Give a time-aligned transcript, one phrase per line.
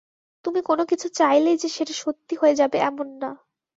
[0.45, 3.31] তুমি কোনোকিছু চাইলেই যে সেটা সত্যি হয়ে যাবে, এমন না।